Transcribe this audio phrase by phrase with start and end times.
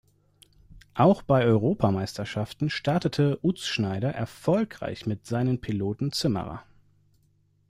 [0.95, 6.63] Auch bei Europameisterschaften startete Utzschneider erfolgreich mit seinem Piloten Zimmerer.